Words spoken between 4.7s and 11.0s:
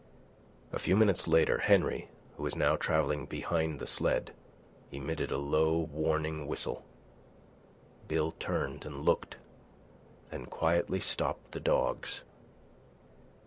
emitted a low, warning whistle. Bill turned and looked, then quietly